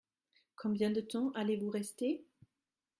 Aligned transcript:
Combien 0.55 0.89
de 0.89 0.99
temps 0.99 1.31
allez-vous 1.35 1.69
rester? 1.69 2.25